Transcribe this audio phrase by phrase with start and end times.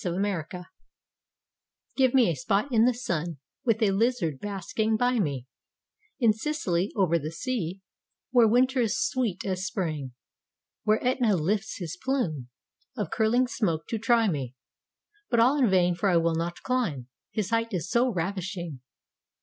[0.23, 0.63] _BASKING
[1.95, 5.45] Give me a spot in the sun, With a lizard basking by me,
[6.19, 7.81] In Sicily, over the sea,
[8.31, 10.13] Where Winter is sweet as Spring,
[10.85, 12.49] Where Etna lifts his plume
[12.97, 14.55] Of curling smoke to try me,
[15.29, 18.79] But all in vain for I will not climb His height so ravishing.